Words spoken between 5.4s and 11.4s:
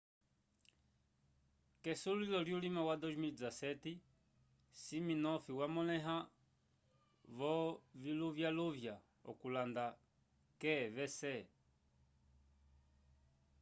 yamõleha v'oviluvyaluvya okulanda qvc